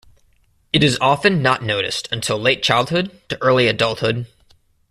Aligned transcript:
It 0.73 0.83
is 0.83 0.97
often 0.99 1.43
not 1.43 1.61
noticed 1.61 2.07
until 2.11 2.39
late 2.39 2.63
childhood 2.63 3.11
to 3.29 3.39
early 3.39 3.67
adulthood. 3.67 4.25